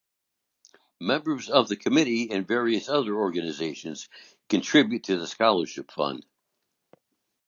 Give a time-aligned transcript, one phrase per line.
[0.99, 4.09] Members of the Committee and various other organizations
[4.49, 6.25] contribute to the scholarship fund.